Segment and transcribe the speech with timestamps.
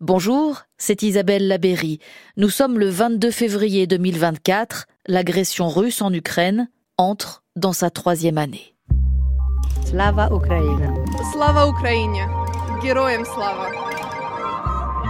[0.00, 2.00] Bonjour, c'est Isabelle Labéry.
[2.36, 4.86] Nous sommes le 22 février 2024.
[5.06, 8.74] L'agression russe en Ukraine entre dans sa troisième année.
[9.86, 10.94] Slava Ukraine.
[11.32, 12.28] Slava Ukraine.
[12.82, 13.70] Героям slava.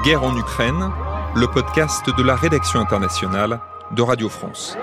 [0.04, 0.92] Guerre en Ukraine,
[1.34, 3.58] le podcast de la rédaction internationale
[3.90, 4.76] de Radio France.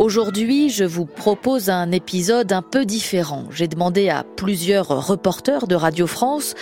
[0.00, 3.44] Aujourd'hui, je vous propose un épisode un peu différent.
[3.50, 6.54] J'ai demandé à plusieurs reporters de Radio France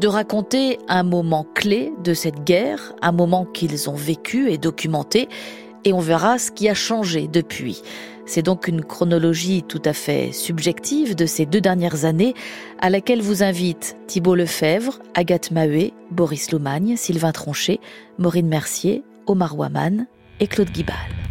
[0.00, 5.28] de raconter un moment clé de cette guerre, un moment qu'ils ont vécu et documenté,
[5.84, 7.82] et on verra ce qui a changé depuis.
[8.24, 12.32] C'est donc une chronologie tout à fait subjective de ces deux dernières années
[12.78, 17.78] à laquelle vous invite Thibault Lefebvre, Agathe Maheuet, Boris Loumagne, Sylvain Tronchet,
[18.16, 20.06] Maureen Mercier, Omar Waman
[20.40, 21.25] et Claude Guibal.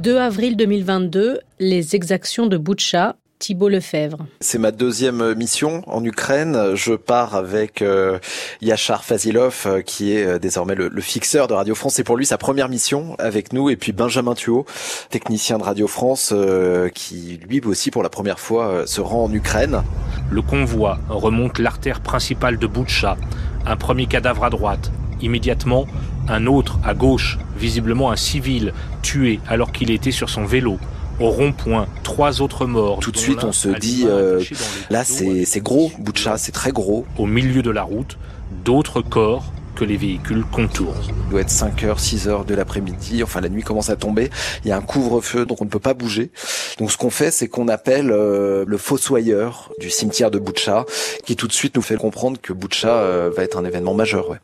[0.00, 4.24] 2 avril 2022, les exactions de Boutcha, Thibault Lefebvre.
[4.40, 6.74] C'est ma deuxième mission en Ukraine.
[6.74, 8.18] Je pars avec euh,
[8.62, 11.94] Yachar Fazilov, euh, qui est euh, désormais le, le, fixeur de Radio France.
[11.96, 13.68] C'est pour lui sa première mission avec nous.
[13.68, 14.64] Et puis Benjamin Thuot,
[15.10, 19.24] technicien de Radio France, euh, qui lui aussi pour la première fois euh, se rend
[19.24, 19.82] en Ukraine.
[20.30, 23.18] Le convoi remonte l'artère principale de Boutcha.
[23.66, 24.90] Un premier cadavre à droite.
[25.20, 25.86] Immédiatement,
[26.28, 30.78] un autre à gauche, visiblement un civil, tué alors qu'il était sur son vélo.
[31.18, 33.00] Au rond-point, trois autres morts.
[33.00, 34.42] Tout de suite, on se dit, euh,
[34.88, 37.04] là, c'est gros, Boutcha, c'est très gros.
[37.18, 38.16] Au milieu de la route,
[38.64, 40.94] d'autres corps que les véhicules contournent.
[41.08, 44.30] Il doit être 5h, 6h de l'après-midi, enfin la nuit commence à tomber,
[44.64, 46.30] il y a un couvre-feu donc on ne peut pas bouger.
[46.78, 50.84] Donc ce qu'on fait c'est qu'on appelle euh, le fossoyeur du cimetière de Boutcha
[51.24, 54.28] qui tout de suite nous fait comprendre que Boutcha euh, va être un événement majeur.
[54.28, 54.38] Ouais.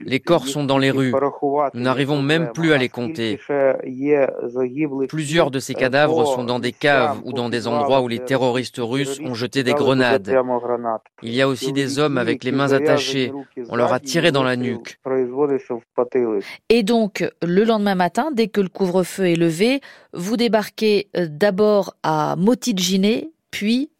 [0.00, 1.12] Les corps sont dans les rues.
[1.74, 3.38] Nous n'arrivons même plus à les compter.
[5.08, 8.80] Plusieurs de ces cadavres sont dans des caves ou dans des endroits où les terroristes
[8.80, 10.34] russes ont jeté des grenades.
[11.22, 13.32] Il y a aussi des hommes avec les mains attachées.
[13.68, 14.98] On leur a tiré dans la nuque.
[16.68, 19.80] Et donc, le lendemain matin, dès que le couvre-feu est levé,
[20.12, 23.90] vous débarquez euh, d'abord à Motidjine, puis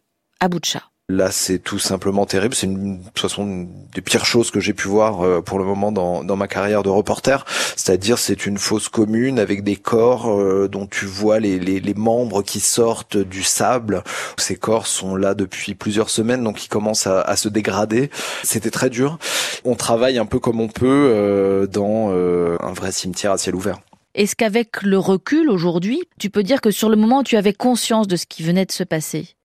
[0.40, 0.87] à Boutcha.
[1.10, 2.54] Là, c'est tout simplement terrible.
[2.54, 5.64] C'est une, de toute façon, des pires choses que j'ai pu voir euh, pour le
[5.64, 7.46] moment dans, dans ma carrière de reporter.
[7.76, 11.94] C'est-à-dire, c'est une fosse commune avec des corps euh, dont tu vois les, les, les,
[11.94, 14.04] membres qui sortent du sable.
[14.36, 18.10] Ces corps sont là depuis plusieurs semaines, donc ils commencent à, à se dégrader.
[18.42, 19.18] C'était très dur.
[19.64, 23.54] On travaille un peu comme on peut euh, dans euh, un vrai cimetière à ciel
[23.54, 23.78] ouvert.
[24.14, 28.08] Est-ce qu'avec le recul aujourd'hui, tu peux dire que sur le moment, tu avais conscience
[28.08, 29.37] de ce qui venait de se passer?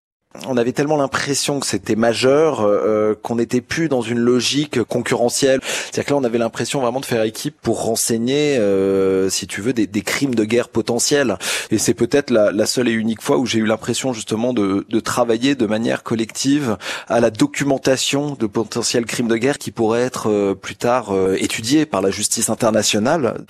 [0.48, 5.60] On avait tellement l'impression que c'était majeur euh, qu'on n'était plus dans une logique concurrentielle.
[5.64, 9.62] C'est-à-dire que là, on avait l'impression vraiment de faire équipe pour renseigner, euh, si tu
[9.62, 11.38] veux, des, des, crimes de guerre potentiels.
[11.72, 14.86] Et c'est peut-être la, la, seule et unique fois où j'ai eu l'impression justement de,
[14.90, 16.78] de, travailler de manière collective
[17.08, 21.36] à la documentation de potentiels crimes de guerre qui pourraient être euh, plus tard euh,
[21.40, 23.46] étudiés par la justice internationale.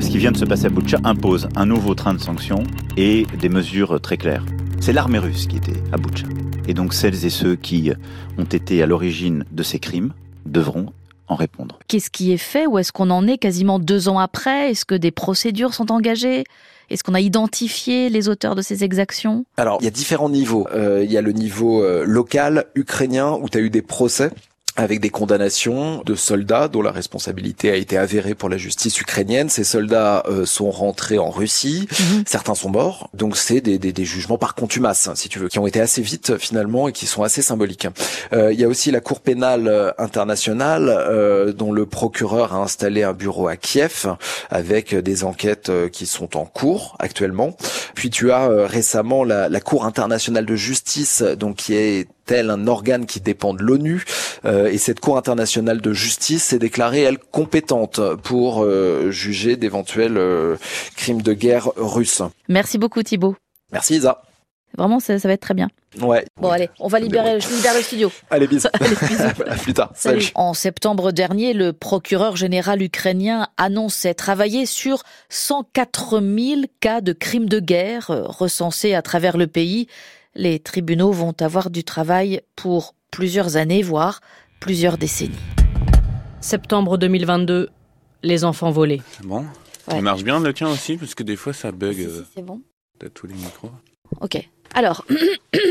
[0.00, 2.64] Ce qui vient de se passer à Butcha impose un nouveau train de sanctions
[2.96, 4.44] et des mesures très claires.
[4.80, 6.26] C'est l'armée russe qui était à Boutcha.
[6.68, 7.90] Et donc celles et ceux qui
[8.38, 10.12] ont été à l'origine de ces crimes
[10.46, 10.92] devront
[11.28, 11.78] en répondre.
[11.88, 14.70] Qu'est-ce qui est fait Ou est-ce qu'on en est quasiment deux ans après?
[14.70, 16.44] Est-ce que des procédures sont engagées?
[16.90, 19.46] Est-ce qu'on a identifié les auteurs de ces exactions?
[19.56, 20.66] Alors, il y a différents niveaux.
[20.74, 24.30] Euh, il y a le niveau euh, local, ukrainien, où tu as eu des procès
[24.76, 29.48] avec des condamnations de soldats dont la responsabilité a été avérée pour la justice ukrainienne.
[29.48, 32.22] Ces soldats euh, sont rentrés en Russie, mmh.
[32.26, 35.58] certains sont morts, donc c'est des, des, des, jugements par contumace, si tu veux, qui
[35.58, 37.88] ont été assez vite finalement et qui sont assez symboliques.
[38.32, 43.02] Euh, il y a aussi la Cour pénale internationale euh, dont le procureur a installé
[43.02, 44.06] un bureau à Kiev
[44.50, 47.56] avec des enquêtes euh, qui sont en cours actuellement.
[47.94, 52.50] Puis tu as euh, récemment la, la Cour internationale de justice, donc qui est tel
[52.50, 54.04] un organe qui dépend de l'ONU
[54.44, 60.16] euh, et cette Cour internationale de justice s'est déclarée elle compétente pour euh, juger d'éventuels
[60.16, 60.56] euh,
[60.96, 62.22] crimes de guerre russes.
[62.48, 63.36] Merci beaucoup Thibault.
[63.72, 64.22] Merci Isa.
[64.76, 65.68] Vraiment, ça, ça, va être très bien.
[66.00, 66.24] Ouais.
[66.40, 68.10] Bon, allez, on va libérer, je libère le studio.
[68.30, 68.66] Allez, bisous.
[68.72, 69.22] allez, bisous.
[69.46, 69.92] à plus tard.
[69.94, 70.22] Salut.
[70.22, 70.32] Salut.
[70.34, 77.48] En septembre dernier, le procureur général ukrainien annonçait travailler sur 104 000 cas de crimes
[77.48, 79.86] de guerre recensés à travers le pays
[80.34, 84.20] les tribunaux vont avoir du travail pour plusieurs années, voire
[84.60, 85.34] plusieurs décennies.
[86.40, 87.70] Septembre 2022,
[88.22, 89.02] les enfants volés.
[89.12, 89.44] C'est bon?
[89.88, 89.96] Ouais.
[89.96, 91.96] Il marche bien le tien aussi, parce que des fois ça bug.
[91.96, 92.62] Si, si, c'est bon.
[92.98, 93.70] Peut-être tous les micros.
[94.20, 94.48] Ok.
[94.74, 95.04] Alors,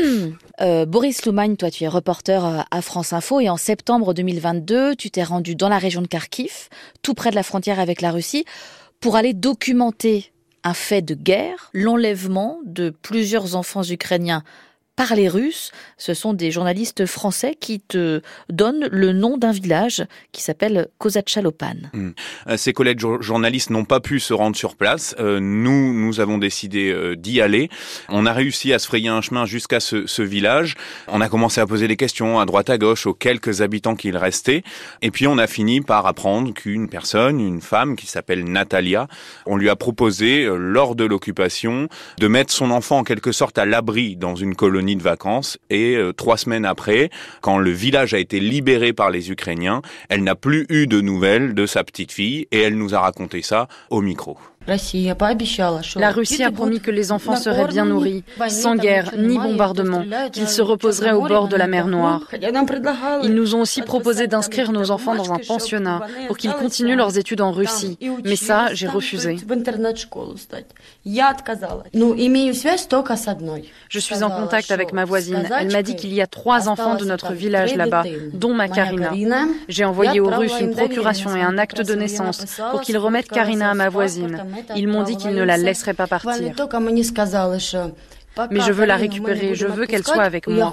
[0.60, 5.10] euh, Boris Loumagne, toi tu es reporter à France Info et en septembre 2022, tu
[5.10, 6.68] t'es rendu dans la région de Kharkiv,
[7.02, 8.44] tout près de la frontière avec la Russie,
[9.00, 10.32] pour aller documenter
[10.64, 14.42] un fait de guerre, l'enlèvement de plusieurs enfants ukrainiens
[14.96, 15.72] parler russe.
[15.98, 21.74] Ce sont des journalistes français qui te donnent le nom d'un village qui s'appelle Kozachalopan.
[21.92, 22.10] Hmm.
[22.48, 25.14] Euh, ces collègues journalistes n'ont pas pu se rendre sur place.
[25.18, 27.70] Euh, nous, nous avons décidé euh, d'y aller.
[28.08, 30.74] On a réussi à se frayer un chemin jusqu'à ce, ce, village.
[31.08, 34.16] On a commencé à poser des questions à droite à gauche aux quelques habitants qu'il
[34.16, 34.62] restait.
[35.02, 39.08] Et puis on a fini par apprendre qu'une personne, une femme qui s'appelle Natalia,
[39.44, 41.88] on lui a proposé, lors de l'occupation,
[42.18, 45.96] de mettre son enfant en quelque sorte à l'abri dans une colonie de vacances et
[45.96, 47.08] euh, trois semaines après,
[47.40, 51.54] quand le village a été libéré par les Ukrainiens, elle n'a plus eu de nouvelles
[51.54, 54.36] de sa petite fille et elle nous a raconté ça au micro.
[54.66, 60.48] La Russie a promis que les enfants seraient bien nourris, sans guerre ni bombardement, qu'ils
[60.48, 62.22] se reposeraient au bord de la mer Noire.
[63.22, 67.18] Ils nous ont aussi proposé d'inscrire nos enfants dans un pensionnat pour qu'ils continuent leurs
[67.18, 67.98] études en Russie.
[68.24, 69.36] Mais ça, j'ai refusé.
[73.88, 75.48] Je suis en contact avec ma voisine.
[75.60, 79.12] Elle m'a dit qu'il y a trois enfants de notre village là-bas, dont ma Karina.
[79.68, 83.70] J'ai envoyé aux Russes une procuration et un acte de naissance pour qu'ils remettent Karina
[83.70, 84.42] à ma voisine.
[84.76, 86.32] Ils m'ont dit qu'ils ne la laisseraient pas partir.
[88.50, 90.72] Mais je veux la récupérer, je veux qu'elle soit avec moi.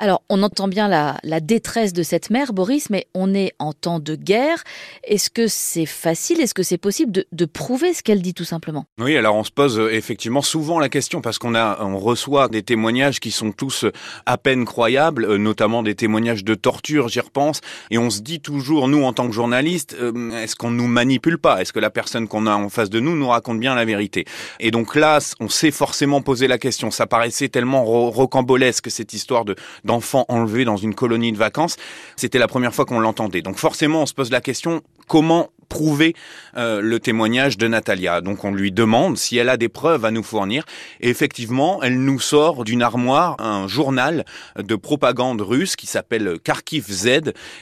[0.00, 3.98] Alors, on entend bien la, détresse de cette mère, Boris, mais on est en temps
[3.98, 4.62] de guerre.
[5.02, 8.86] Est-ce que c'est facile, est-ce que c'est possible de, prouver ce qu'elle dit tout simplement?
[9.00, 12.48] Oui, alors on se pose euh, effectivement souvent la question parce qu'on a, on reçoit
[12.48, 13.92] des témoignages qui sont tous euh,
[14.26, 17.60] à peine croyables, euh, notamment des témoignages de torture, j'y repense,
[17.90, 19.96] et on se dit toujours, nous en tant que journalistes,
[20.34, 21.60] est-ce qu'on nous manipule pas?
[21.60, 24.26] Est-ce que la personne qu'on a en face de nous nous raconte bien la vérité?
[24.60, 26.90] Et donc là, on s'est forcément posé la question.
[26.90, 29.56] Ça paraissait tellement rocambolesque cette histoire de
[29.88, 31.76] d'enfants enlevés dans une colonie de vacances.
[32.14, 33.42] C'était la première fois qu'on l'entendait.
[33.42, 36.14] Donc forcément, on se pose la question, comment prouver
[36.56, 38.20] euh, le témoignage de Natalia.
[38.20, 40.64] Donc on lui demande si elle a des preuves à nous fournir.
[41.00, 44.24] Et effectivement, elle nous sort d'une armoire un journal
[44.58, 47.06] de propagande russe qui s'appelle Kharkiv Z.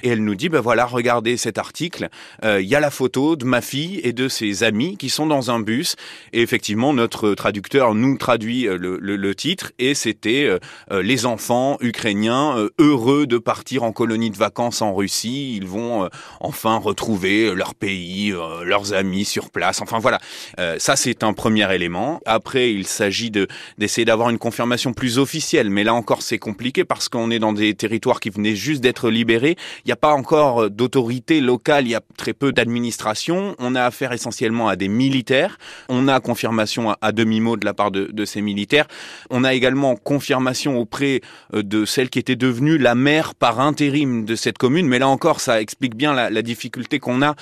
[0.02, 2.08] Et elle nous dit, ben voilà, regardez cet article.
[2.44, 5.26] Euh, il y a la photo de ma fille et de ses amis qui sont
[5.26, 5.96] dans un bus.
[6.32, 9.72] Et effectivement, notre traducteur nous traduit euh, le, le, le titre.
[9.78, 10.48] Et c'était
[10.90, 15.54] les enfants ukrainiens heureux de partir en colonie de vacances en Russie.
[15.56, 16.08] Ils vont
[16.40, 17.95] enfin retrouver leur pays
[18.32, 19.80] euh, leurs amis sur place.
[19.80, 20.18] Enfin voilà,
[20.58, 22.20] euh, ça c'est un premier élément.
[22.26, 23.46] Après, il s'agit de
[23.78, 27.52] d'essayer d'avoir une confirmation plus officielle, mais là encore c'est compliqué parce qu'on est dans
[27.52, 29.56] des territoires qui venaient juste d'être libérés.
[29.84, 33.54] Il n'y a pas encore euh, d'autorité locale, il y a très peu d'administration.
[33.58, 35.58] On a affaire essentiellement à des militaires.
[35.88, 38.86] On a confirmation à, demi-mot de la part de, ces militaires.
[39.30, 41.20] On a également confirmation auprès
[41.52, 45.40] de celle qui était devenue la maire par intérim de cette commune, mais là encore
[45.40, 47.34] ça explique bien la difficulté qu'on a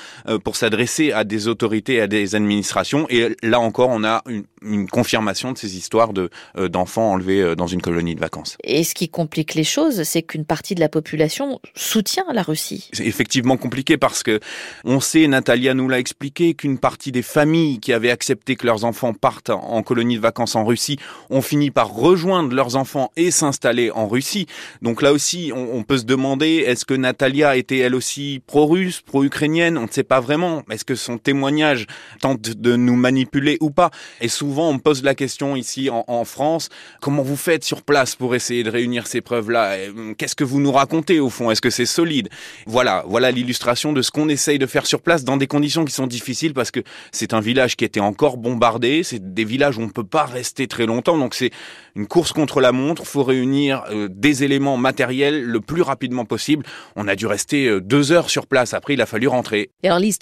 [0.45, 3.07] pour s'adresser à des autorités, à des administrations.
[3.09, 4.23] Et là encore, on a
[4.63, 8.57] une, confirmation de ces histoires de euh, d'enfants enlevés euh, dans une colonie de vacances.
[8.65, 12.89] Et ce qui complique les choses, c'est qu'une partie de la population soutient la Russie.
[12.93, 14.41] C'est effectivement compliqué parce que
[14.85, 18.85] on sait, Natalia nous l'a expliqué, qu'une partie des familles qui avaient accepté que leurs
[18.85, 20.99] enfants partent en colonie de vacances en Russie
[21.31, 24.47] ont fini par rejoindre leurs enfants et s'installer en Russie.
[24.83, 29.03] Donc là aussi, on, on peut se demander, est-ce que Natalia était elle aussi pro-russe,
[29.03, 29.79] pro-ukrainienne?
[29.79, 30.34] On ne sait pas vraiment
[30.71, 31.87] est-ce que son témoignage
[32.21, 33.91] tente de nous manipuler ou pas?
[34.21, 36.69] Et souvent, on me pose la question ici en, France,
[37.01, 39.77] comment vous faites sur place pour essayer de réunir ces preuves-là?
[39.89, 41.51] Hum, Qu'est-ce que vous nous racontez au fond?
[41.51, 42.29] Est-ce que c'est solide?
[42.67, 45.93] Voilà, voilà l'illustration de ce qu'on essaye de faire sur place dans des conditions qui
[45.93, 46.81] sont difficiles parce que
[47.13, 50.25] c'est un village qui était encore bombardé, c'est des villages où on ne peut pas
[50.25, 51.51] rester très longtemps, donc c'est
[51.95, 56.25] une course contre la montre, il faut réunir euh, des éléments matériels le plus rapidement
[56.25, 56.65] possible.
[56.97, 59.71] On a dû rester euh, deux heures sur place, après il a fallu rentrer.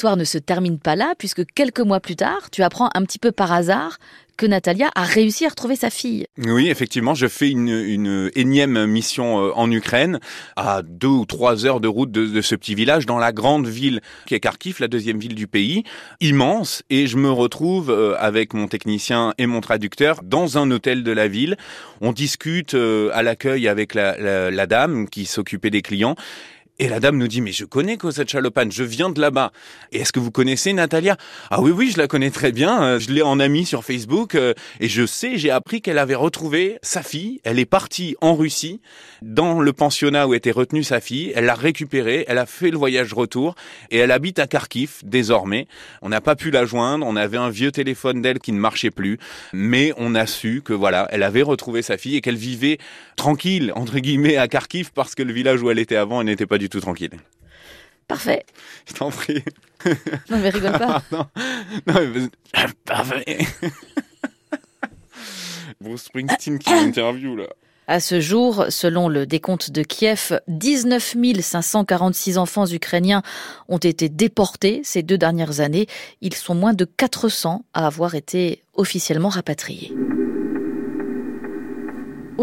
[0.02, 3.20] L'histoire ne se termine pas là, puisque quelques mois plus tard, tu apprends un petit
[3.20, 3.98] peu par hasard
[4.36, 6.26] que Natalia a réussi à retrouver sa fille.
[6.38, 10.18] Oui, effectivement, je fais une, énième mission euh, en Ukraine,
[10.56, 14.00] à deux ou trois heures de route de, ce petit village, dans la grande ville
[14.26, 15.84] qui est Kharkiv, la deuxième ville du pays,
[16.20, 21.04] immense, et je me retrouve euh, avec mon technicien et mon traducteur dans un hôtel
[21.04, 21.56] de la ville.
[22.00, 26.16] On discute euh, à l'accueil avec la dame qui s'occupait des clients,
[26.78, 29.52] et la dame nous dit, mais je connais Cosette Chalopan, je viens de là-bas.
[29.92, 31.16] Et est-ce que vous connaissez Natalia?
[31.50, 32.82] Ah oui, oui, je la connais très bien.
[32.82, 34.34] Euh, je l'ai en amie sur Facebook.
[34.34, 37.40] Euh, et je sais, j'ai appris qu'elle avait retrouvé sa fille.
[37.44, 38.80] Elle est partie en Russie,
[39.20, 41.30] dans le pensionnat où était retenue sa fille.
[41.36, 43.54] Elle l'a récupérée, elle a fait le voyage retour.
[43.90, 45.68] Et elle habite à Kharkiv, désormais.
[46.00, 47.06] On n'a pas pu la joindre.
[47.06, 49.18] On avait un vieux téléphone d'elle qui ne marchait plus.
[49.52, 52.78] Mais on a su que voilà, elle avait retrouvé sa fille et qu'elle vivait
[53.16, 56.46] tranquille, entre guillemets, à Kharkiv parce que le village où elle était avant, elle n'était
[56.46, 57.10] pas du tout tranquille.
[58.06, 58.44] Parfait.
[58.86, 59.42] Je t'en prie.
[60.30, 61.02] Non, mais rigole pas.
[61.10, 61.26] non,
[61.88, 62.28] non mais...
[62.84, 63.38] Parfait.
[65.80, 67.48] Bruce Springsteen qui interview là.
[67.88, 73.22] À ce jour, selon le décompte de Kiev, 19 546 enfants ukrainiens
[73.68, 75.88] ont été déportés ces deux dernières années.
[76.20, 79.92] Ils sont moins de 400 à avoir été officiellement rapatriés.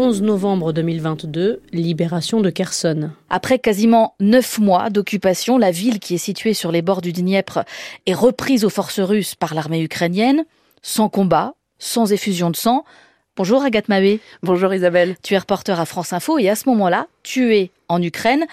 [0.00, 3.10] 11 novembre 2022, libération de Kherson.
[3.28, 7.64] Après quasiment neuf mois d'occupation, la ville qui est située sur les bords du Dniepr
[8.06, 10.46] est reprise aux forces russes par l'armée ukrainienne,
[10.80, 12.86] sans combat, sans effusion de sang.
[13.36, 14.20] Bonjour Agathe Mabé.
[14.42, 15.16] Bonjour Isabelle.
[15.22, 18.46] Tu es reporter à France Info et à ce moment-là, tu es en Ukraine.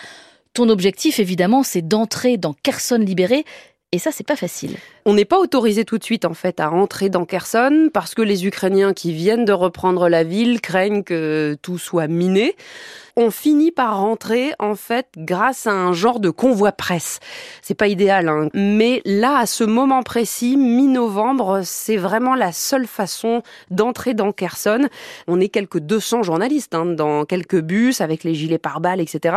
[0.53, 3.45] Ton objectif, évidemment, c'est d'entrer dans Kherson libéré.
[3.93, 4.75] Et ça, c'est pas facile.
[5.09, 8.21] On n'est pas autorisé tout de suite en fait à rentrer dans Kherson parce que
[8.21, 12.57] les Ukrainiens qui viennent de reprendre la ville craignent que tout soit miné
[13.17, 17.19] on finit par rentrer en fait grâce à un genre de convoi presse.
[17.63, 18.49] C'est pas idéal, hein.
[18.53, 24.87] mais là, à ce moment précis, mi-novembre, c'est vraiment la seule façon d'entrer dans Kherson.
[25.27, 29.35] On est quelques 200 journalistes hein, dans quelques bus avec les gilets pare-balles, etc.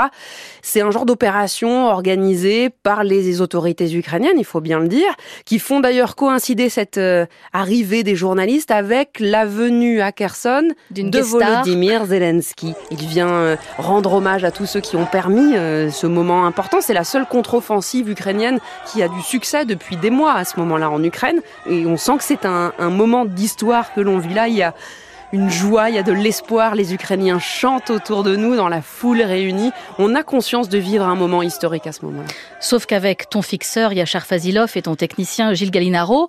[0.60, 5.14] C'est un genre d'opération organisée par les autorités ukrainiennes, il faut bien le dire,
[5.46, 11.20] qui font d'ailleurs coïncider cette euh, arrivée des journalistes avec la venue à Kherson de
[11.20, 12.74] Volodymyr Zelensky.
[12.90, 16.80] Il vient euh, rendre hommage à tous ceux qui ont permis euh, ce moment important.
[16.80, 20.90] C'est la seule contre-offensive ukrainienne qui a du succès depuis des mois à ce moment-là
[20.90, 21.40] en Ukraine.
[21.68, 24.48] Et on sent que c'est un, un moment d'histoire que l'on vit là.
[24.48, 24.74] Il y a
[25.32, 26.74] une joie, il y a de l'espoir.
[26.74, 29.70] Les Ukrainiens chantent autour de nous dans la foule réunie.
[29.98, 32.28] On a conscience de vivre un moment historique à ce moment-là.
[32.60, 36.28] Sauf qu'avec ton fixeur Yachar Fazilov et ton technicien Gilles Galinaro,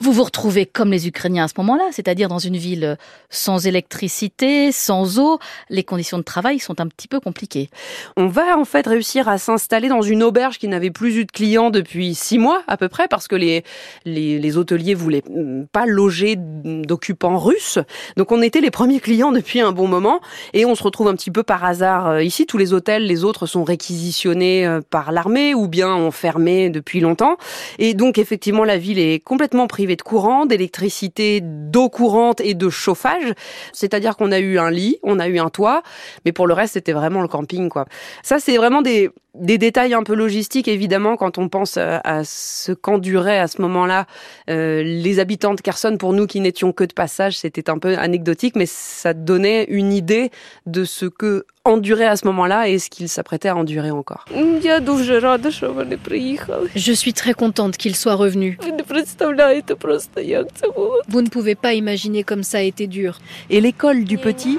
[0.00, 2.98] vous vous retrouvez comme les Ukrainiens à ce moment-là, c'est-à-dire dans une ville
[3.30, 5.38] sans électricité, sans eau.
[5.70, 7.70] Les conditions de travail sont un petit peu compliquées.
[8.16, 11.30] On va en fait réussir à s'installer dans une auberge qui n'avait plus eu de
[11.30, 13.62] clients depuis six mois à peu près, parce que les,
[14.04, 15.22] les, les hôteliers voulaient
[15.70, 17.78] pas loger d'occupants russes.
[18.16, 20.20] Donc on était les premiers clients depuis un bon moment,
[20.52, 22.46] et on se retrouve un petit peu par hasard euh, ici.
[22.46, 26.98] Tous les hôtels, les autres sont réquisitionnés euh, par l'armée ou bien ont fermé depuis
[26.98, 27.36] longtemps.
[27.78, 32.68] Et donc effectivement, la ville est complètement privée de courant, d'électricité, d'eau courante et de
[32.68, 33.32] chauffage.
[33.72, 35.82] C'est-à-dire qu'on a eu un lit, on a eu un toit,
[36.24, 37.86] mais pour le reste, c'était vraiment le camping, quoi.
[38.22, 42.72] Ça, c'est vraiment des, des détails un peu logistiques, évidemment, quand on pense à, ce
[42.72, 44.06] qu'enduraient à ce moment-là
[44.50, 45.96] euh, les habitants de Kherson.
[45.98, 49.92] Pour nous qui n'étions que de passage, c'était un peu anecdotique, mais ça donnait une
[49.92, 50.30] idée
[50.66, 54.24] de ce que endurait à ce moment-là et ce qu'ils s'apprêtaient à endurer encore.
[56.74, 58.56] Je suis très contente qu'ils soient revenus.
[61.08, 63.18] Vous ne pouvez pas imaginer comme ça a été dur.
[63.48, 64.58] Et l'école du petit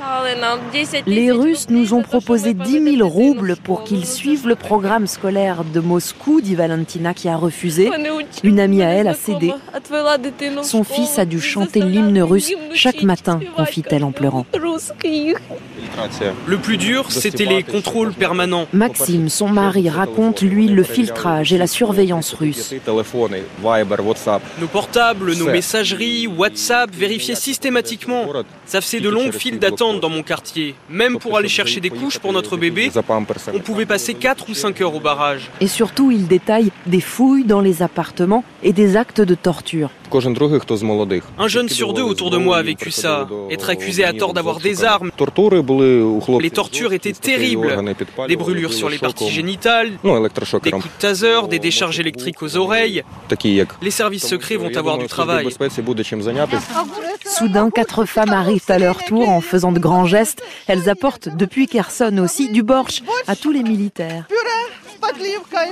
[1.06, 5.80] Les Russes nous ont proposé 10 000 roubles pour qu'ils suivent le programme scolaire de
[5.82, 7.92] Moscou, dit Valentina qui a refusé.
[8.44, 9.52] Une amie à elle a cédé.
[10.64, 14.46] Son fils a dû chanter l'hymne russe chaque matin, confie-t-elle en pleurant.
[16.48, 18.68] Le plus dur, c'était les contrôles permanents.
[18.74, 22.74] Maxime, son mari, raconte lui le filtrage et la surveillance russe.
[24.60, 28.26] Nos portables, nos messageries, WhatsApp vérifiaient systématiquement.
[28.66, 30.76] Ça faisait de longues files d'attente dans mon quartier.
[30.90, 32.90] Même pour aller chercher des couches pour notre bébé,
[33.54, 35.50] on pouvait passer 4 ou 5 heures au barrage.
[35.62, 39.90] Et surtout, il détaille des fouilles dans les appartements et des actes de torture.
[41.40, 43.28] Un jeune sur deux autour de moi a vécu ça.
[43.50, 45.10] Être accusé à tort d'avoir des armes.
[46.40, 47.76] Les tortures étaient terribles.
[48.28, 53.04] Des brûlures sur les parties génitales, des coups de taser, des décharges électriques aux oreilles.
[53.82, 55.48] Les services secrets vont avoir du travail.
[57.26, 60.44] Soudain, quatre femmes arrivent à leur tour en faisant de grands gestes.
[60.68, 64.28] Elles apportent depuis Kherson aussi du borsch à tous les militaires.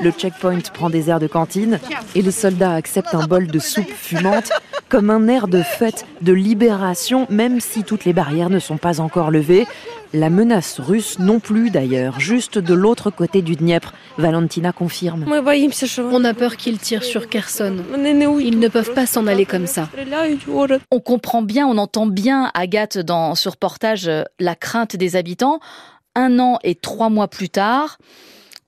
[0.01, 1.79] Le checkpoint prend des airs de cantine
[2.15, 4.51] et les soldats acceptent un bol de soupe fumante
[4.89, 8.99] comme un air de fête, de libération, même si toutes les barrières ne sont pas
[8.99, 9.65] encore levées.
[10.13, 13.93] La menace russe non plus d'ailleurs, juste de l'autre côté du Dniepr.
[14.17, 15.25] Valentina confirme.
[15.29, 17.77] On a peur qu'ils tirent sur Kherson.
[17.95, 19.87] Ils ne peuvent pas s'en aller comme ça.
[20.91, 25.61] On comprend bien, on entend bien, Agathe, dans ce reportage, euh, la crainte des habitants.
[26.15, 27.97] Un an et trois mois plus tard,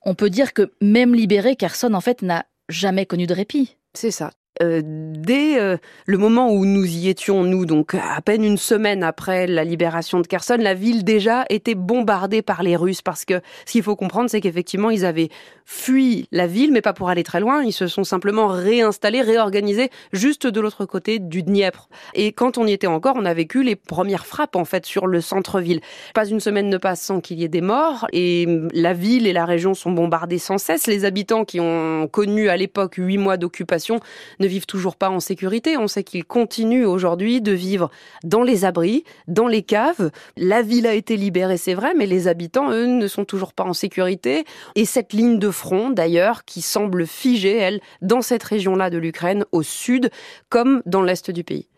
[0.04, 3.76] on peut dire que même libéré, Kherson en fait n'a jamais connu de répit.
[3.94, 4.32] C'est ça.
[4.62, 9.02] Euh, dès euh, le moment où nous y étions, nous, donc à peine une semaine
[9.02, 13.40] après la libération de Kherson, la ville déjà était bombardée par les Russes parce que
[13.66, 15.28] ce qu'il faut comprendre, c'est qu'effectivement, ils avaient
[15.64, 17.64] fui la ville, mais pas pour aller très loin.
[17.64, 21.88] Ils se sont simplement réinstallés, réorganisés juste de l'autre côté du Dniepr.
[22.14, 25.06] Et quand on y était encore, on a vécu les premières frappes en fait sur
[25.06, 25.80] le centre-ville.
[26.14, 29.32] Pas une semaine ne passe sans qu'il y ait des morts et la ville et
[29.32, 30.86] la région sont bombardées sans cesse.
[30.86, 34.00] Les habitants qui ont connu à l'époque huit mois d'occupation
[34.44, 35.76] ne vivent toujours pas en sécurité.
[35.76, 37.90] On sait qu'ils continuent aujourd'hui de vivre
[38.22, 40.10] dans les abris, dans les caves.
[40.36, 43.64] La ville a été libérée, c'est vrai, mais les habitants, eux, ne sont toujours pas
[43.64, 44.44] en sécurité.
[44.74, 49.44] Et cette ligne de front, d'ailleurs, qui semble figée, elle, dans cette région-là de l'Ukraine,
[49.52, 50.10] au sud,
[50.50, 51.68] comme dans l'est du pays.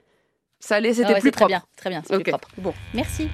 [0.58, 1.46] Ça allait, c'était plus propre.
[1.46, 2.49] Très bien, très bien, c'est plus propre.
[2.58, 3.28] Bon, merci.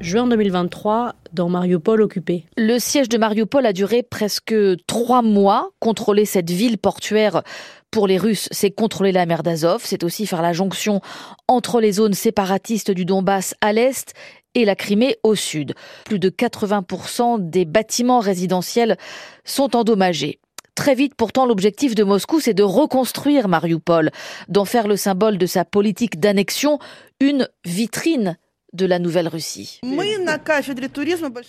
[0.00, 2.44] Juin 2023, dans Mariupol occupé.
[2.58, 4.54] Le siège de Mariupol a duré presque
[4.86, 5.70] trois mois.
[5.80, 7.42] Contrôler cette ville portuaire
[7.90, 11.00] pour les Russes, c'est contrôler la mer d'Azov, c'est aussi faire la jonction
[11.48, 14.12] entre les zones séparatistes du Donbass à l'est
[14.54, 15.74] et la Crimée au sud.
[16.04, 18.96] Plus de 80% des bâtiments résidentiels
[19.44, 20.40] sont endommagés.
[20.74, 24.10] Très vite, pourtant, l'objectif de Moscou, c'est de reconstruire Mariupol,
[24.48, 26.78] d'en faire le symbole de sa politique d'annexion,
[27.18, 28.36] une vitrine
[28.72, 29.80] de la Nouvelle-Russie.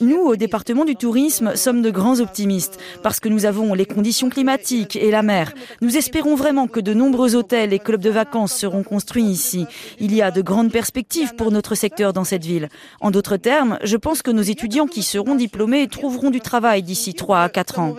[0.01, 4.29] Nous, au département du tourisme, sommes de grands optimistes parce que nous avons les conditions
[4.29, 5.53] climatiques et la mer.
[5.81, 9.65] Nous espérons vraiment que de nombreux hôtels et clubs de vacances seront construits ici.
[9.99, 12.69] Il y a de grandes perspectives pour notre secteur dans cette ville.
[13.01, 17.13] En d'autres termes, je pense que nos étudiants qui seront diplômés trouveront du travail d'ici
[17.13, 17.95] 3 à 4 ans.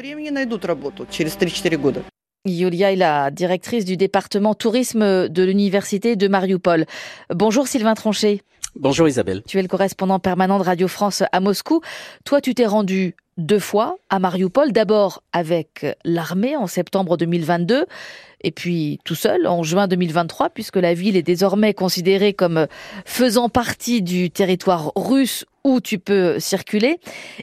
[2.46, 6.86] Yulia est la directrice du département tourisme de l'université de Mariupol.
[7.30, 8.42] Bonjour Sylvain Tronchet.
[8.76, 9.42] Bonjour Isabelle.
[9.46, 11.80] Tu es le correspondant permanent de Radio France à Moscou.
[12.24, 17.86] Toi, tu t'es rendu deux fois à Mariupol, d'abord avec l'armée en septembre 2022
[18.42, 22.66] et puis tout seul en juin 2023 puisque la ville est désormais considérée comme
[23.04, 26.98] faisant partie du territoire russe où tu peux circuler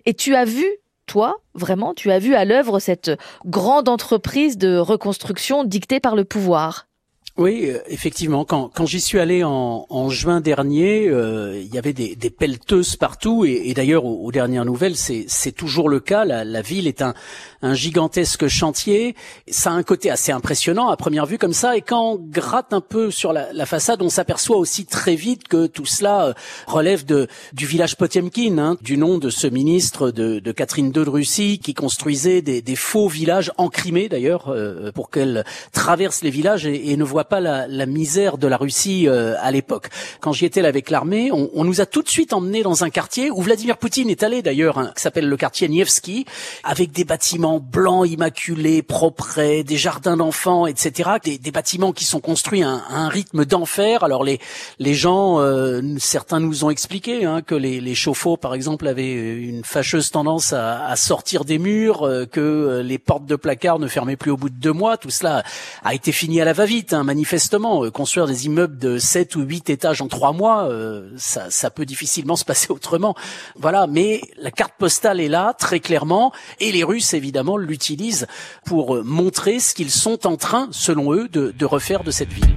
[0.05, 0.65] et tu as vu
[1.05, 3.11] toi, vraiment, tu as vu à l'œuvre cette
[3.45, 6.87] grande entreprise de reconstruction dictée par le pouvoir.
[7.37, 8.45] Oui, euh, effectivement.
[8.45, 12.29] Quand, quand j'y suis allé en, en juin dernier, euh, il y avait des, des
[12.29, 13.43] pelleteuses partout.
[13.43, 16.23] Et, et d'ailleurs, aux, dernières nouvelles, c'est toujours le cas.
[16.23, 17.13] La, la ville est un,
[17.61, 19.15] un, gigantesque chantier.
[19.49, 21.75] Ça a un côté assez impressionnant à première vue comme ça.
[21.75, 25.49] Et quand on gratte un peu sur la, la façade, on s'aperçoit aussi très vite
[25.49, 26.33] que tout cela euh,
[26.67, 31.03] relève de, du village Potemkin, hein, du nom de ce ministre de, de Catherine II
[31.03, 34.55] de Russie qui construisait des, des faux villages en Crimée d'ailleurs
[34.93, 39.07] pour qu'elle traverse les villages et, et ne voit pas la, misère de la Russie
[39.07, 39.89] euh, à l'époque.
[40.21, 42.89] Quand j'y étais avec l'armée, on, on, nous a tout de suite emmenés dans un
[42.89, 46.25] quartier où Vladimir Poutine est allé d'ailleurs, hein, qui s'appelle le quartier Nevsky,
[46.63, 51.11] avec des bâtiments blancs immaculés, propres, des jardins d'enfants, etc.
[51.23, 54.03] Des, des, bâtiments qui sont construits à un, rythme d'enfer.
[54.03, 54.39] Alors les
[54.79, 59.13] les gens, euh, certains nous ont expliqué hein, que les, les, chauffe-eau, par exemple, avaient
[59.13, 63.87] une fâcheuse tendance à, à sortir des murs, euh, que les portes de placard ne
[63.87, 64.97] fermaient plus au bout de deux mois.
[64.97, 65.43] Tout cela
[65.83, 69.41] a été fini à la va-vite, hein, manifestement, euh, construire des immeubles de 7 ou
[69.43, 73.15] 8 étages en trois mois, euh, ça, ça peut difficilement se passer autrement.
[73.55, 78.27] Voilà, mais la carte postale est là, très clairement, et les Russes, évidemment, l'utilisent
[78.65, 82.53] pour montrer ce qu'ils sont en train, selon eux, de, de refaire de cette ville.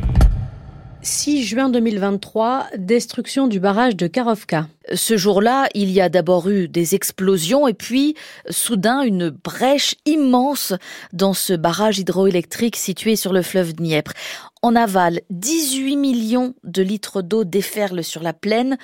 [1.03, 4.67] 6 juin 2023, destruction du barrage de Karovka.
[4.95, 8.15] Ce jour-là, il y a d'abord eu des explosions et puis
[8.51, 10.73] soudain une brèche immense
[11.13, 14.13] dans ce barrage hydroélectrique situé sur le fleuve Dniepr.
[14.63, 18.77] En aval, 18 millions de litres d'eau déferlent sur la plaine,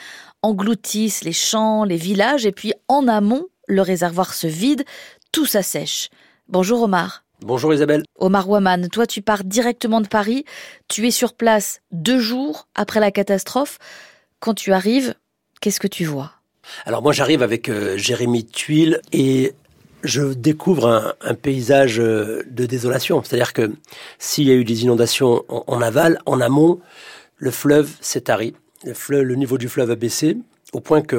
[0.43, 4.85] engloutissent les champs, les villages et puis en amont, le réservoir se vide,
[5.33, 6.11] tout s'assèche.
[6.49, 7.25] Bonjour Omar.
[7.41, 8.05] Bonjour Isabelle.
[8.17, 10.45] Omar Waman, toi tu pars directement de Paris,
[10.89, 13.79] tu es sur place deux jours après la catastrophe.
[14.39, 15.15] Quand tu arrives,
[15.61, 16.33] qu'est-ce que tu vois?
[16.87, 19.55] Alors moi j'arrive avec euh, Jérémy Tuile et
[20.05, 23.23] je découvre un, paysage euh, de désolation.
[23.25, 23.73] C'est-à-dire que
[24.19, 26.79] s'il y a eu des inondations en, aval, en amont,
[27.39, 28.55] le fleuve s'est tari.
[29.09, 30.37] Le, niveau du fleuve a baissé
[30.73, 31.17] au point que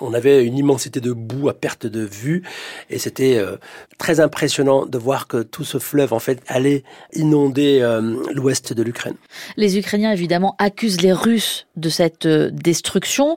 [0.00, 2.42] on avait une immensité de boue à perte de vue
[2.90, 3.56] et c'était euh,
[3.98, 8.00] très impressionnant de voir que tout ce fleuve en fait allait inonder euh,
[8.32, 9.14] l'ouest de l'Ukraine.
[9.56, 13.36] Les Ukrainiens évidemment accusent les Russes de cette destruction.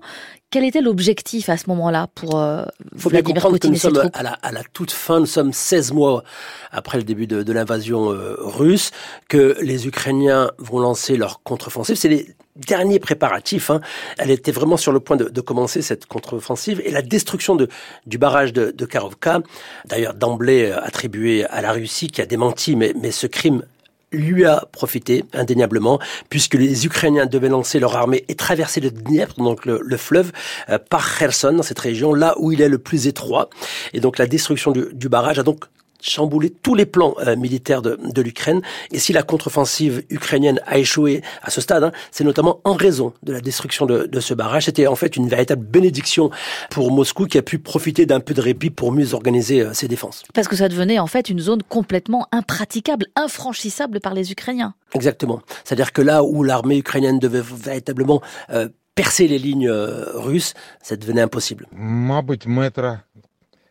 [0.49, 2.63] Quel était l'objectif à ce moment-là pour euh,
[2.95, 5.91] faut bien comprendre que nous sommes à la, à la, toute fin, nous sommes 16
[5.91, 6.23] mois
[6.71, 8.91] après le début de, de l'invasion russe,
[9.27, 11.97] que les Ukrainiens vont lancer leur contre-offensive.
[11.97, 13.69] C'est les derniers préparatifs.
[13.69, 13.81] Hein.
[14.17, 17.67] Elle était vraiment sur le point de, de commencer cette contre-offensive et la destruction de,
[18.05, 19.41] du barrage de, de Karovka,
[19.85, 23.63] d'ailleurs d'emblée euh, attribué à la Russie qui a démenti, mais, mais ce crime
[24.11, 29.35] lui a profité indéniablement puisque les Ukrainiens devaient lancer leur armée et traverser le Dniepr,
[29.37, 30.31] donc le, le fleuve,
[30.69, 33.49] euh, par Kherson dans cette région, là où il est le plus étroit.
[33.93, 35.65] Et donc la destruction du, du barrage a donc
[36.01, 38.61] chambouler tous les plans euh, militaires de, de l'Ukraine.
[38.91, 43.13] Et si la contre-offensive ukrainienne a échoué à ce stade, hein, c'est notamment en raison
[43.23, 44.65] de la destruction de, de ce barrage.
[44.65, 46.29] C'était en fait une véritable bénédiction
[46.69, 49.87] pour Moscou qui a pu profiter d'un peu de répit pour mieux organiser euh, ses
[49.87, 50.23] défenses.
[50.33, 54.73] Parce que ça devenait en fait une zone complètement impraticable, infranchissable par les Ukrainiens.
[54.93, 55.41] Exactement.
[55.63, 61.21] C'est-à-dire que là où l'armée ukrainienne devait véritablement euh, percer les lignes russes, ça devenait
[61.21, 61.67] impossible.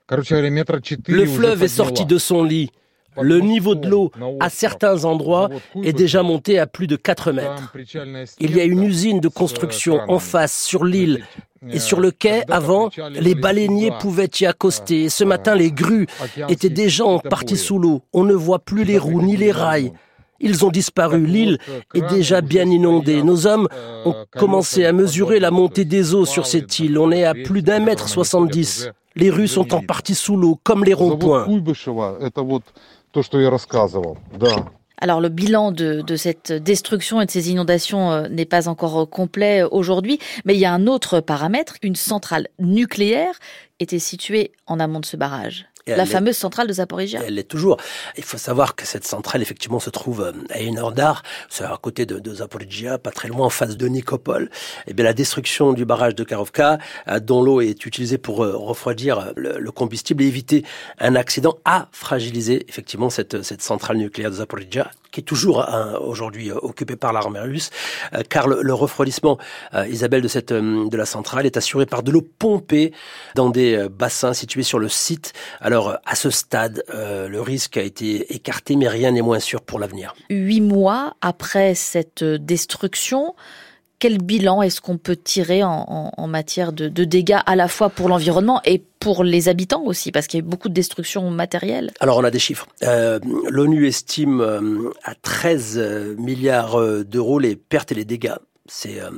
[0.08, 2.70] Le fleuve est sorti de son lit.
[3.20, 5.48] Le niveau de l'eau, à certains endroits,
[5.82, 7.72] est déjà monté à plus de 4 mètres.
[8.40, 11.24] Il y a une usine de construction en face, sur l'île.
[11.70, 15.08] Et sur le quai, avant, les baleiniers pouvaient y accoster.
[15.08, 16.06] ce matin, les grues
[16.48, 18.02] étaient déjà en partie sous l'eau.
[18.12, 19.92] On ne voit plus les roues ni les rails.
[20.40, 21.26] Ils ont disparu.
[21.26, 21.58] L'île
[21.94, 23.22] est déjà bien inondée.
[23.22, 23.68] Nos hommes
[24.04, 26.98] ont commencé à mesurer la montée des eaux sur cette île.
[26.98, 28.90] On est à plus d'un mètre soixante-dix.
[29.14, 31.46] Les rues sont en partie sous l'eau, comme les ronds-points.
[34.98, 39.02] Alors le bilan de, de, cette destruction et de ces inondations euh, n'est pas encore
[39.02, 43.34] euh, complet aujourd'hui, mais il y a un autre paramètre, une centrale nucléaire
[43.78, 47.20] était située en amont de ce barrage la fameuse centrale de Zaporizhia.
[47.24, 47.76] Elle l'est toujours.
[48.16, 51.64] Il faut savoir que cette centrale, effectivement, se trouve euh, à une heure d'art, c'est
[51.64, 54.44] à côté de, de Zaporizhia, pas très loin, en face de Nikopol.
[54.44, 54.48] Et
[54.88, 58.56] eh bien, la destruction du barrage de Karovka, euh, dont l'eau est utilisée pour euh,
[58.56, 60.64] refroidir le, combustible et éviter
[60.98, 65.66] un accident, a fragilisé, effectivement, cette, cette centrale nucléaire de Zaporizhia, qui est toujours
[66.00, 67.70] aujourd'hui occupée par l'armée russe,
[68.28, 69.38] car le, refroidissement,
[69.88, 72.92] Isabelle, de cette de la centrale est assuré par de l'eau pompée
[73.34, 75.32] dans des bassins situés sur le site.
[75.60, 79.40] Alors, alors, à ce stade, euh, le risque a été écarté, mais rien n'est moins
[79.40, 80.14] sûr pour l'avenir.
[80.30, 83.34] Huit mois après cette destruction,
[83.98, 88.62] quel bilan est-ce qu'on peut tirer en, matière de, dégâts à la fois pour l'environnement
[88.64, 92.16] et pour les habitants aussi, parce qu'il y a eu beaucoup de destruction matérielle Alors
[92.16, 92.66] on a des chiffres.
[92.82, 98.36] Euh, L'ONU estime euh, à 13 milliards d'euros les pertes et les dégâts
[98.68, 99.10] c'est euh,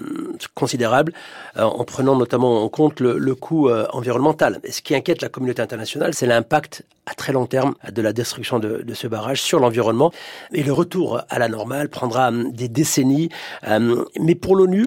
[0.54, 1.12] considérable
[1.56, 4.60] euh, en prenant notamment en compte le, coût euh, environnemental.
[4.64, 8.12] Et ce qui inquiète la communauté internationale, c'est l'impact à très long terme de la
[8.12, 10.12] destruction de, ce barrage sur l'environnement.
[10.52, 13.30] Et le retour à la normale prendra des décennies.
[13.66, 14.86] mais pour l'ONU,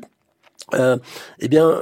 [0.74, 1.82] eh bien,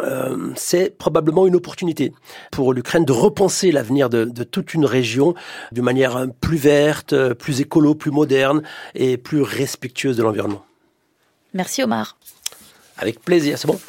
[0.55, 2.13] c'est probablement une opportunité
[2.51, 5.35] pour l'Ukraine de repenser l'avenir de, toute une région
[5.73, 8.63] d'une manière plus verte, plus écolo, plus moderne
[8.95, 10.63] et plus respectueuse de l'environnement.
[11.53, 12.17] Merci Omar.
[12.99, 13.79] Avec plaisir, c'est bon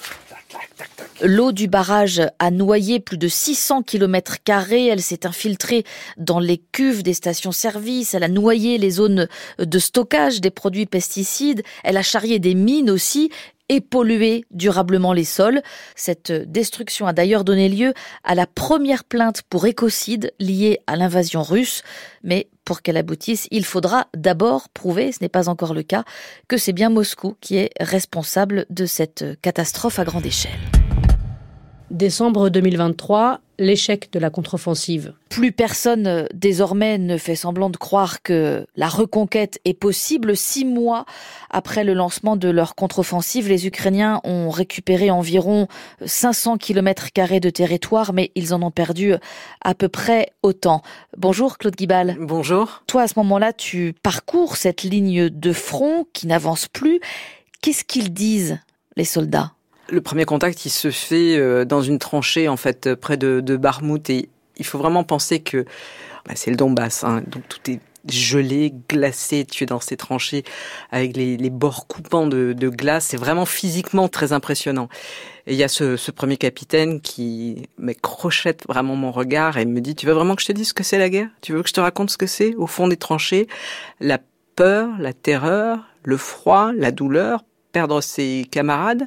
[1.22, 4.38] L'eau du barrage a noyé plus de 600 km.
[4.48, 5.84] Elle s'est infiltrée
[6.16, 8.14] dans les cuves des stations-service.
[8.14, 11.62] Elle a noyé les zones de stockage des produits pesticides.
[11.84, 13.30] Elle a charrié des mines aussi
[13.68, 15.62] et pollué durablement les sols.
[15.94, 17.92] Cette destruction a d'ailleurs donné lieu
[18.24, 21.82] à la première plainte pour écocide liée à l'invasion russe.
[22.24, 26.04] Mais pour qu'elle aboutisse, il faudra d'abord prouver, ce n'est pas encore le cas,
[26.46, 30.79] que c'est bien Moscou qui est responsable de cette catastrophe à grande échelle.
[31.90, 35.12] Décembre 2023, l'échec de la contre-offensive.
[35.28, 40.36] Plus personne euh, désormais ne fait semblant de croire que la reconquête est possible.
[40.36, 41.04] Six mois
[41.50, 45.66] après le lancement de leur contre-offensive, les Ukrainiens ont récupéré environ
[46.06, 47.08] 500 km
[47.40, 49.14] de territoire, mais ils en ont perdu
[49.60, 50.82] à peu près autant.
[51.16, 52.16] Bonjour Claude Guibal.
[52.20, 52.84] Bonjour.
[52.86, 57.00] Toi, à ce moment-là, tu parcours cette ligne de front qui n'avance plus.
[57.62, 58.60] Qu'est-ce qu'ils disent,
[58.96, 59.52] les soldats?
[59.90, 63.56] Le premier contact, il se fait euh, dans une tranchée, en fait, près de, de
[63.56, 64.08] Barmouth.
[64.10, 65.64] Et il faut vraiment penser que
[66.26, 67.04] bah, c'est le Donbass.
[67.04, 70.44] Hein, donc tout est gelé, glacé, tu es dans ces tranchées
[70.90, 73.06] avec les, bords coupants de, glace.
[73.06, 74.88] C'est vraiment physiquement très impressionnant.
[75.46, 79.80] Et il y a ce, premier capitaine qui me crochette vraiment mon regard et me
[79.80, 81.28] dit, tu veux vraiment que je te dise ce que c'est la guerre?
[81.40, 82.54] Tu veux que je te raconte ce que c'est?
[82.54, 83.48] Au fond des tranchées
[84.00, 84.18] La
[84.56, 89.06] peur, la terreur, le froid, la douleur, perdre ses camarades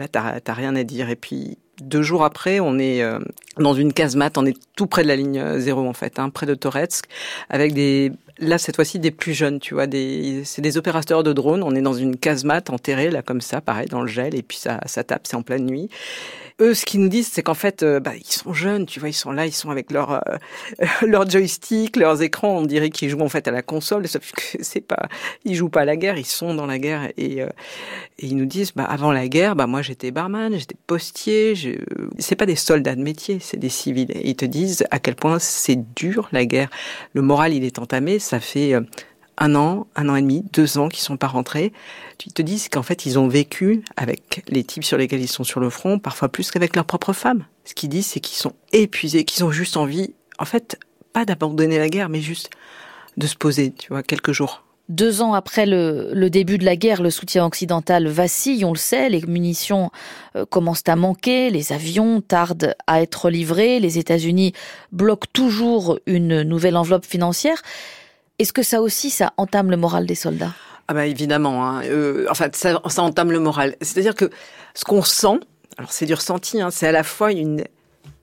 [0.00, 1.10] là, t'as rien à dire.
[1.10, 3.18] Et puis, deux jours après, on est euh,
[3.58, 6.30] dans une casemate, on est tout près de la ligne euh, zéro en fait, hein,
[6.30, 7.06] près de Toretsk,
[7.48, 11.62] avec des, là cette fois-ci des plus jeunes, tu vois, c'est des opérateurs de drones.
[11.62, 14.58] On est dans une casemate enterrée là comme ça, pareil dans le gel, et puis
[14.58, 15.88] ça, tape, c'est en pleine nuit
[16.60, 19.08] eux, ce qu'ils nous disent, c'est qu'en fait, euh, bah, ils sont jeunes, tu vois,
[19.08, 20.20] ils sont là, ils sont avec leur euh,
[21.02, 22.58] leur joystick, leurs écrans.
[22.58, 25.08] On dirait qu'ils jouent en fait à la console, sauf que c'est pas,
[25.44, 27.48] ils jouent pas à la guerre, ils sont dans la guerre et, euh,
[28.18, 31.54] ils nous disent, bah avant la guerre, bah moi j'étais barman, j'étais postier,
[32.18, 34.10] c'est pas des soldats de métier, c'est des civils.
[34.10, 36.68] Et ils te disent à quel point c'est dur la guerre.
[37.14, 38.74] Le moral il est entamé, ça fait
[39.38, 41.72] un an, un an et demi, deux ans qui sont pas rentrés.
[42.24, 45.42] Ils te disent qu'en fait, ils ont vécu avec les types sur lesquels ils sont
[45.42, 47.44] sur le front, parfois plus qu'avec leurs propres femmes.
[47.64, 50.78] Ce qu'ils disent, c'est qu'ils sont épuisés, qu'ils ont juste envie, en fait,
[51.12, 52.50] pas d'abandonner la guerre, mais juste
[53.16, 54.62] de se poser, tu vois, quelques jours.
[54.88, 59.08] Deux ans après le, début de la guerre, le soutien occidental vacille, on le sait,
[59.08, 59.90] les munitions
[60.36, 64.52] euh, commencent à manquer, les avions tardent à être livrés, les États-Unis
[64.90, 67.62] bloquent toujours une nouvelle enveloppe financière.
[68.40, 70.54] Est-ce que ça aussi, ça entame le moral des soldats?
[70.88, 71.82] Ah bah évidemment, hein.
[71.84, 73.76] euh, enfin ça, entame le moral.
[73.82, 74.30] C'est-à-dire que
[74.74, 75.40] ce qu'on sent,
[75.76, 77.64] alors c'est du ressenti, hein, c'est à la fois une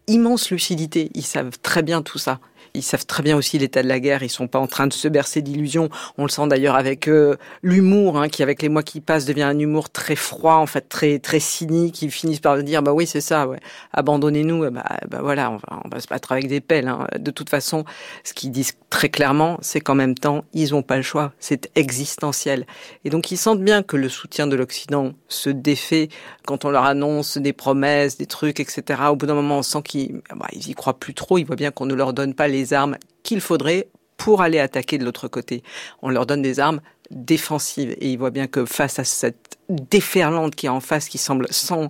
[0.07, 1.11] immense lucidité.
[1.13, 2.39] Ils savent très bien tout ça.
[2.73, 4.23] Ils savent très bien aussi l'état de la guerre.
[4.23, 5.89] Ils sont pas en train de se bercer d'illusions.
[6.17, 9.43] On le sent d'ailleurs avec euh, l'humour, hein, qui avec les mois qui passent devient
[9.43, 12.01] un humour très froid, en fait très très cynique.
[12.01, 13.59] Ils finissent par dire bah oui c'est ça, ouais.
[13.93, 14.69] abandonnez-nous.
[14.71, 16.87] Bah, bah, voilà, on va, se battre avec des pelles.
[16.87, 17.07] Hein.
[17.17, 17.85] De toute façon,
[18.23, 21.33] ce qu'ils disent très clairement, c'est qu'en même temps ils ont pas le choix.
[21.39, 22.65] C'est existentiel.
[23.05, 26.09] Et donc ils sentent bien que le soutien de l'Occident se défait
[26.45, 28.83] quand on leur annonce des promesses, des trucs, etc.
[29.09, 31.37] Au bout d'un moment, on sent qu'ils bah, y croient plus trop.
[31.37, 34.97] Ils voient bien qu'on ne leur donne pas les armes qu'il faudrait pour aller attaquer
[34.97, 35.63] de l'autre côté.
[36.01, 40.55] On leur donne des armes défensives et ils voient bien que face à cette déferlante
[40.55, 41.87] qui est en face, qui semble sans,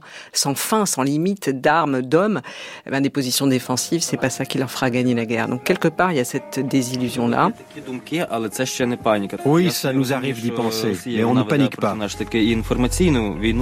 [0.56, 2.42] fin, sans limite d'armes, d'hommes,
[2.86, 5.48] eh ben, des positions défensives, c'est pas ça qui leur fera gagner la guerre.
[5.48, 7.52] Donc quelque part, il y a cette désillusion-là.
[9.46, 11.96] Oui, ça nous arrive d'y penser, mais on ne panique pas.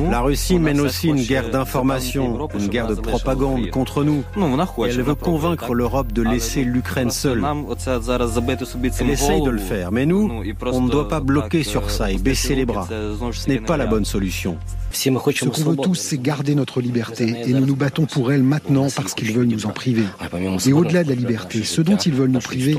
[0.09, 4.23] La Russie mène aussi une guerre d'information, une guerre de propagande contre nous.
[4.85, 7.43] Elle veut convaincre l'Europe de laisser l'Ukraine seule.
[8.99, 12.17] Elle essaye de le faire, mais nous, on ne doit pas bloquer sur ça et
[12.17, 12.87] baisser les bras.
[12.87, 14.57] Ce n'est pas la bonne solution.
[14.91, 18.87] Ce qu'on veut tous, c'est garder notre liberté et nous nous battons pour elle maintenant
[18.95, 20.05] parce qu'ils veulent nous en priver.
[20.65, 22.77] Et au-delà de la liberté, ce dont ils veulent nous priver,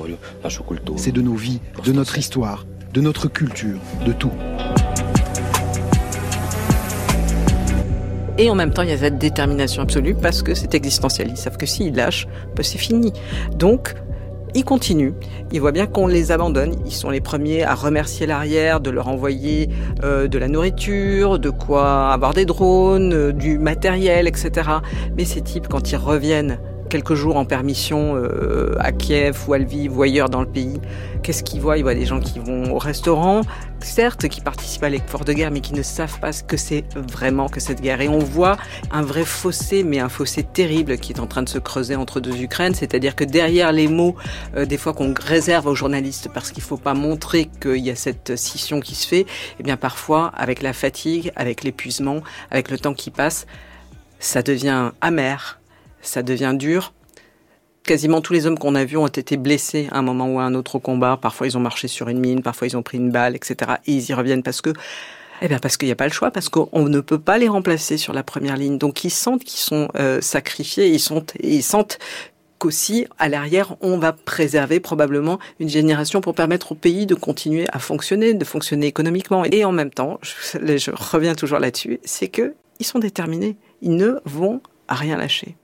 [0.96, 4.32] c'est de nos vies, de notre histoire, de notre culture, de tout.
[8.38, 11.28] Et en même temps, il y a cette détermination absolue parce que c'est existentiel.
[11.30, 13.12] Ils savent que s'ils lâchent, bah, c'est fini.
[13.54, 13.94] Donc,
[14.56, 15.12] ils continuent.
[15.52, 16.74] Ils voient bien qu'on les abandonne.
[16.86, 19.68] Ils sont les premiers à remercier l'arrière, de leur envoyer
[20.02, 24.70] euh, de la nourriture, de quoi avoir des drones, euh, du matériel, etc.
[25.16, 29.58] Mais ces types, quand ils reviennent quelques jours en permission euh, à Kiev ou à
[29.58, 30.80] Lviv ou ailleurs dans le pays,
[31.22, 31.78] qu'est-ce qu'ils voient?
[31.78, 33.42] Ils voient des gens qui vont au restaurant,
[33.80, 36.84] certes, qui participent à l'effort de guerre, mais qui ne savent pas ce que c'est
[36.94, 38.00] vraiment que cette guerre.
[38.00, 38.56] Et on voit
[38.90, 42.20] un vrai fossé, mais un fossé terrible qui est en train de se creuser entre
[42.20, 42.74] deux Ukraines.
[42.74, 44.16] C'est-à-dire que derrière les mots,
[44.56, 47.90] euh, des fois qu'on réserve aux journalistes parce qu'il ne faut pas montrer qu'il y
[47.90, 49.26] a cette scission qui se fait,
[49.58, 52.20] eh bien parfois, avec la fatigue, avec l'épuisement,
[52.50, 53.46] avec le temps qui passe,
[54.18, 55.60] ça devient amer,
[56.06, 56.92] ça devient dur.
[57.82, 60.42] Quasiment tous les hommes qu'on a vus ont été blessés à un moment ou à
[60.42, 61.18] un autre au combat.
[61.20, 63.72] Parfois, ils ont marché sur une mine, parfois, ils ont pris une balle, etc.
[63.86, 64.72] Et ils y reviennent parce que,
[65.40, 67.48] eh bien, parce qu'il n'y a pas le choix, parce qu'on ne peut pas les
[67.48, 68.78] remplacer sur la première ligne.
[68.78, 71.98] Donc, ils sentent qu'ils sont euh, sacrifiés, ils, sentent
[72.58, 77.66] qu'aussi, à l'arrière, on va préserver probablement une génération pour permettre au pays de continuer
[77.72, 79.44] à fonctionner, de fonctionner économiquement.
[79.44, 83.56] Et en même temps, je, je reviens toujours là-dessus, c'est que ils sont déterminés.
[83.82, 85.56] Ils ne vont rien lâcher.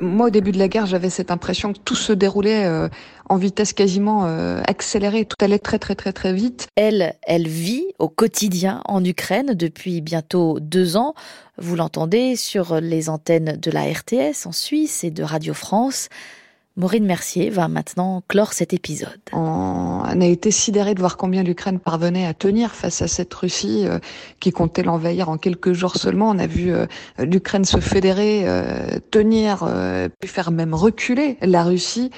[0.00, 2.88] Moi, au début de la guerre, j'avais cette impression que tout se déroulait euh,
[3.28, 5.26] en vitesse quasiment euh, accélérée.
[5.26, 6.68] Tout allait très, très, très, très vite.
[6.74, 11.14] Elle, elle vit au quotidien en Ukraine depuis bientôt deux ans.
[11.58, 16.08] Vous l'entendez sur les antennes de la RTS en Suisse et de Radio France.
[16.80, 19.20] Maureen Mercier va maintenant clore cet épisode.
[19.32, 23.84] On a été sidéré de voir combien l'Ukraine parvenait à tenir face à cette Russie
[23.86, 23.98] euh,
[24.40, 26.30] qui comptait l'envahir en quelques jours seulement.
[26.30, 26.86] On a vu euh,
[27.18, 29.68] l'Ukraine se fédérer, euh, tenir,
[30.20, 32.10] puis faire même reculer la Russie.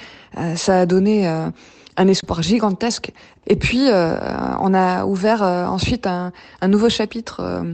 [0.54, 3.10] ça a donné un espoir gigantesque.
[3.48, 7.64] Et puis, on a ouvert ensuite un, un, nouveau chapitre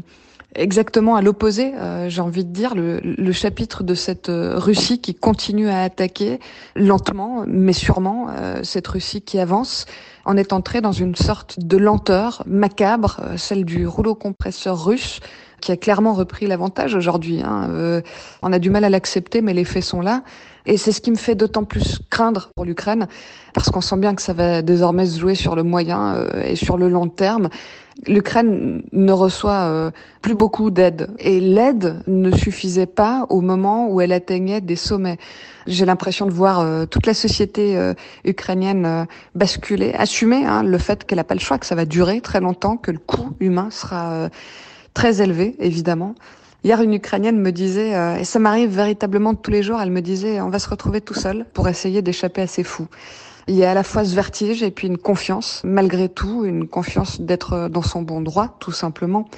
[0.54, 5.14] exactement à l'opposé, euh, j'ai envie de dire, le, chapitre de cette euh, Russie qui
[5.14, 6.40] continue à attaquer
[6.74, 9.87] lentement, mais sûrement, euh, cette Russie qui avance.
[10.24, 15.20] On est entré dans une sorte de lenteur macabre, celle du rouleau compresseur russe,
[15.60, 17.42] qui a clairement repris l'avantage aujourd'hui.
[17.44, 18.02] Hein.
[18.42, 20.22] on a du mal à l'accepter, mais les faits sont là.
[20.66, 23.08] Et c'est ce qui me fait d'autant plus craindre pour l'Ukraine,
[23.54, 26.76] parce qu'on sent bien que ça va désormais se jouer sur le moyen et sur
[26.76, 27.48] le long terme
[28.06, 29.90] l'Ukraine ne reçoit euh,
[30.22, 31.10] plus beaucoup d'aide.
[31.18, 35.18] Et l'aide ne suffisait pas au moment où elle atteignait des sommets.
[35.66, 37.94] J'ai l'impression de voir euh, toute la société euh,
[38.24, 42.20] ukrainienne basculer, assumer hein, le fait qu'elle n'a pas le choix, que ça va durer
[42.20, 44.28] très longtemps, que le coût humain sera
[44.98, 46.16] très élevé, évidemment.
[46.64, 50.40] Hier, une Ukrainienne me disait, et ça m'arrive véritablement tous les jours, elle me disait,
[50.40, 52.88] on va se retrouver tout seul pour essayer d'échapper à ces fous.
[53.46, 56.66] Il y a à la fois ce vertige et puis une confiance, malgré tout, une
[56.66, 59.28] confiance d'être dans son bon droit, tout simplement.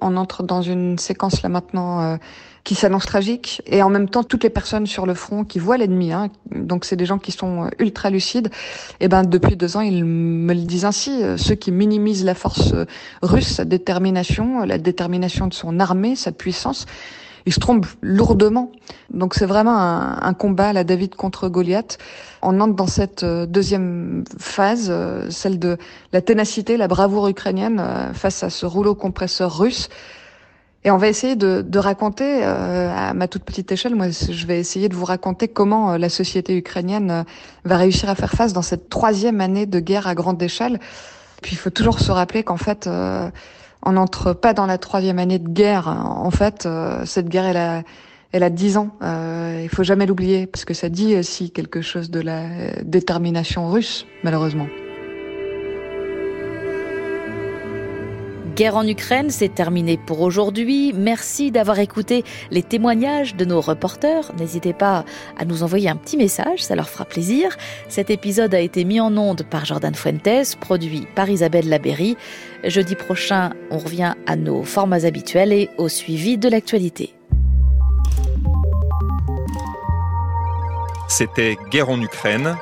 [0.00, 2.16] On entre dans une séquence là maintenant euh,
[2.64, 5.78] qui s'annonce tragique et en même temps toutes les personnes sur le front qui voient
[5.78, 8.50] l'ennemi, hein, donc c'est des gens qui sont euh, ultra lucides.
[9.00, 12.34] Et ben depuis deux ans ils me le disent ainsi, euh, ceux qui minimisent la
[12.34, 12.74] force
[13.22, 16.86] russe, sa détermination, la détermination de son armée, sa puissance,
[17.46, 18.70] ils se trompent lourdement.
[19.12, 21.98] Donc c'est vraiment un, un, combat la David contre Goliath.
[22.42, 25.76] On entre dans cette euh, deuxième phase, euh, celle de
[26.12, 29.88] la ténacité, la bravoure ukrainienne euh, face à ce rouleau compresseur russe.
[30.84, 34.58] Et on va essayer de, de raconter, à ma toute petite échelle, moi je vais
[34.58, 37.26] essayer de vous raconter comment la société ukrainienne
[37.64, 40.80] va réussir à faire face dans cette troisième année de guerre à grande échelle.
[41.42, 42.88] Puis il faut toujours se rappeler qu'en fait,
[43.82, 45.88] on n'entre pas dans la troisième année de guerre.
[45.88, 47.82] En fait, euh, cette guerre, elle a,
[48.32, 48.90] elle a dix ans.
[49.02, 52.42] Euh, il faut jamais l'oublier parce que ça dit aussi quelque chose de la
[52.82, 54.66] détermination russe, malheureusement.
[58.60, 60.92] Guerre en Ukraine, c'est terminé pour aujourd'hui.
[60.94, 64.32] Merci d'avoir écouté les témoignages de nos reporters.
[64.38, 65.06] N'hésitez pas
[65.38, 67.56] à nous envoyer un petit message, ça leur fera plaisir.
[67.88, 72.18] Cet épisode a été mis en onde par Jordan Fuentes, produit par Isabelle Laberry.
[72.62, 77.14] Jeudi prochain, on revient à nos formats habituels et au suivi de l'actualité.
[81.08, 82.58] C'était Guerre en Ukraine,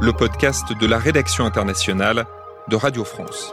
[0.00, 2.26] le podcast de la rédaction internationale
[2.68, 3.52] de Radio France.